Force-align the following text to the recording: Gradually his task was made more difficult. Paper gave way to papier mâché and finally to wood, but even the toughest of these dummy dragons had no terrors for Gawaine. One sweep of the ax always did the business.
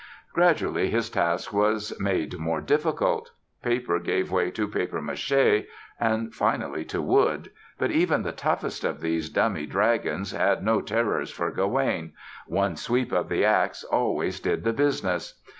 Gradually 0.33 0.89
his 0.89 1.11
task 1.11 1.53
was 1.53 1.93
made 1.99 2.39
more 2.39 2.59
difficult. 2.59 3.29
Paper 3.61 3.99
gave 3.99 4.31
way 4.31 4.49
to 4.49 4.67
papier 4.67 4.99
mâché 4.99 5.67
and 5.99 6.33
finally 6.33 6.83
to 6.85 6.99
wood, 6.99 7.51
but 7.77 7.91
even 7.91 8.23
the 8.23 8.31
toughest 8.31 8.83
of 8.83 9.01
these 9.01 9.29
dummy 9.29 9.67
dragons 9.67 10.31
had 10.31 10.63
no 10.65 10.81
terrors 10.81 11.29
for 11.29 11.51
Gawaine. 11.51 12.13
One 12.47 12.77
sweep 12.77 13.11
of 13.11 13.29
the 13.29 13.45
ax 13.45 13.83
always 13.83 14.39
did 14.39 14.63
the 14.63 14.73
business. 14.73 15.39